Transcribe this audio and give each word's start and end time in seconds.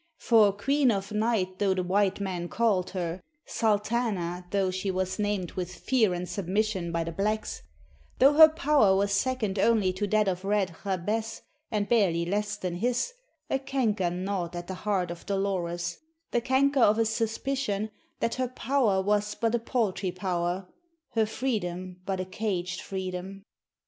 For 0.17 0.51
Queen 0.51 0.89
of 0.89 1.11
Night 1.11 1.59
though 1.59 1.75
the 1.75 1.83
white 1.83 2.19
men 2.19 2.49
called 2.49 2.89
her, 2.89 3.21
Sultana 3.45 4.47
though 4.49 4.71
she 4.71 4.89
was 4.89 5.19
named 5.19 5.51
with 5.51 5.75
fear 5.75 6.15
and 6.15 6.27
submission 6.27 6.91
by 6.91 7.03
the 7.03 7.11
blacks, 7.11 7.61
though 8.17 8.33
her 8.33 8.49
power 8.49 8.95
was 8.95 9.11
second 9.11 9.59
only 9.59 9.93
to 9.93 10.07
that 10.07 10.27
of 10.27 10.43
Red 10.43 10.75
Jabez, 10.83 11.43
and 11.69 11.87
barely 11.87 12.25
less 12.25 12.57
than 12.57 12.77
his, 12.77 13.13
a 13.47 13.59
canker 13.59 14.09
gnawed 14.09 14.55
at 14.55 14.65
the 14.65 14.73
heart 14.73 15.11
of 15.11 15.27
Dolores, 15.27 15.99
the 16.31 16.41
canker 16.41 16.79
of 16.79 16.97
a 16.97 17.05
suspicion 17.05 17.91
that 18.21 18.33
her 18.41 18.47
power 18.47 19.03
was 19.03 19.35
but 19.35 19.53
a 19.53 19.59
paltry 19.59 20.11
power, 20.11 20.67
her 21.11 21.27
freedom 21.27 22.01
but 22.07 22.19
a 22.19 22.25
caged 22.25 22.81
freedom. 22.81 23.43